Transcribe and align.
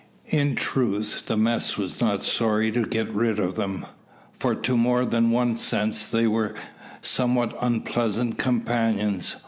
In 0.31 0.55
truth 0.55 1.27
the 1.27 1.37
mess 1.37 1.77
were 1.77 1.85
not 2.03 2.23
sorry 2.23 2.71
to 2.71 2.87
get 2.87 3.07
rid 3.13 3.37
of 3.37 3.53
them, 3.53 3.85
for 4.33 4.55
to 4.55 4.75
more 4.75 5.05
than 5.05 5.29
one 5.29 5.55
sense 5.55 6.05
they 6.07 6.25
were 6.25 6.55
somewhat 7.03 7.55
unpleasant 7.61 8.39
companions. 8.39 9.35